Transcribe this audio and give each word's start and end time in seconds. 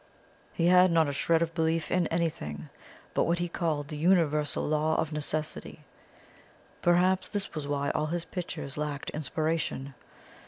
He 0.51 0.65
had 0.65 0.91
not 0.91 1.07
a 1.07 1.13
shred 1.13 1.43
of 1.43 1.53
belief 1.53 1.91
in 1.91 2.07
anything 2.07 2.69
but 3.13 3.25
what 3.25 3.37
he 3.37 3.47
called 3.47 3.87
the 3.89 3.97
Universal 3.97 4.63
Law 4.67 4.95
of 4.95 5.11
Necessity; 5.13 5.81
perhaps 6.81 7.29
this 7.29 7.53
was 7.53 7.67
why 7.67 7.91
all 7.91 8.07
his 8.07 8.25
pictures 8.25 8.77
lacked 8.79 9.11
inspiration. 9.11 9.93